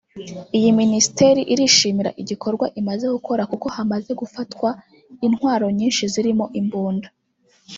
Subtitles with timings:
[0.57, 4.69] Iyi Minisiteri irishimira igikorwa imaze gukora kuko hamaze gufatwa
[5.27, 7.07] intwaro nyinshi zirimo imbunda